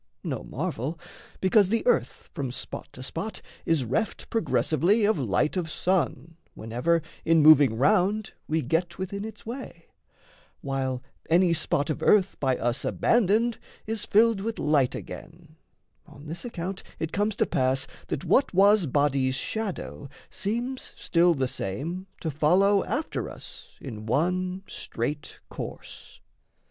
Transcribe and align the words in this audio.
No 0.23 0.41
marvel: 0.43 0.99
Because 1.41 1.69
the 1.69 1.85
earth 1.85 2.27
from 2.33 2.51
spot 2.51 2.87
to 2.93 3.03
spot 3.03 3.39
is 3.67 3.85
reft 3.85 4.31
Progressively 4.31 5.05
of 5.05 5.19
light 5.19 5.55
of 5.55 5.69
sun, 5.69 6.37
whenever 6.55 7.03
In 7.23 7.43
moving 7.43 7.77
round 7.77 8.33
we 8.47 8.63
get 8.63 8.97
within 8.97 9.23
its 9.23 9.45
way, 9.45 9.89
While 10.61 11.03
any 11.29 11.53
spot 11.53 11.91
of 11.91 12.01
earth 12.01 12.39
by 12.39 12.57
us 12.57 12.83
abandoned 12.83 13.59
Is 13.85 14.03
filled 14.07 14.41
with 14.41 14.57
light 14.57 14.95
again, 14.95 15.55
on 16.07 16.25
this 16.25 16.45
account 16.45 16.81
It 16.97 17.11
comes 17.11 17.35
to 17.35 17.45
pass 17.45 17.85
that 18.07 18.25
what 18.25 18.55
was 18.55 18.87
body's 18.87 19.35
shadow 19.35 20.09
Seems 20.31 20.93
still 20.97 21.35
the 21.35 21.47
same 21.47 22.07
to 22.21 22.31
follow 22.31 22.83
after 22.85 23.29
us 23.29 23.77
In 23.79 24.07
one 24.07 24.63
straight 24.67 25.41
course. 25.51 26.19